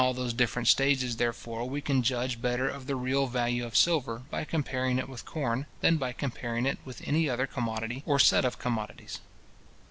[0.01, 3.77] In all those different stages, therefore, we can judge better of the real value of
[3.77, 8.17] silver, by comparing it with corn, than by comparing it with any other commodity or
[8.17, 9.19] set of commodities.